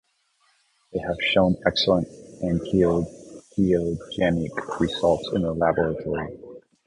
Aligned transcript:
They 0.91 0.97
have 1.01 1.17
shown 1.31 1.57
excellent 1.67 2.07
antiangiogenic 2.41 3.05
results 4.79 5.29
in 5.33 5.43
the 5.43 5.53
laboratory. 5.53 6.35